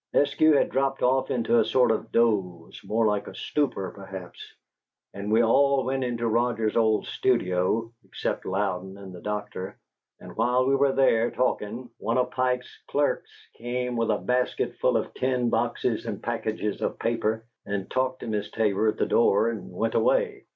Eskew 0.15 0.57
had 0.57 0.69
dropped 0.71 1.03
off 1.03 1.29
into 1.29 1.59
a 1.59 1.63
sort 1.63 1.91
of 1.91 2.11
doze 2.11 2.81
more 2.83 3.05
like 3.05 3.27
a 3.27 3.35
stupor, 3.35 3.91
perhaps, 3.91 4.41
and 5.13 5.31
we 5.31 5.43
all 5.43 5.83
went 5.83 6.03
into 6.03 6.27
Roger's 6.27 6.75
old 6.75 7.05
studio, 7.05 7.93
except 8.03 8.47
Louden 8.47 8.97
and 8.97 9.13
the 9.13 9.21
doctor, 9.21 9.77
and 10.19 10.35
while 10.35 10.65
we 10.65 10.75
were 10.75 10.91
there, 10.93 11.29
talkin', 11.29 11.87
one 11.99 12.17
of 12.17 12.31
Pike's 12.31 12.81
clerks 12.87 13.29
came 13.53 13.95
with 13.95 14.09
a 14.09 14.17
basket 14.17 14.75
full 14.79 14.97
of 14.97 15.13
tin 15.13 15.51
boxes 15.51 16.07
and 16.07 16.23
packages 16.23 16.81
of 16.81 16.97
papers 16.97 17.43
and 17.67 17.87
talked 17.91 18.21
to 18.21 18.27
Miss 18.27 18.49
Tabor 18.49 18.87
at 18.87 18.97
the 18.97 19.05
door 19.05 19.51
and 19.51 19.69
went 19.71 19.93
away. 19.93 20.45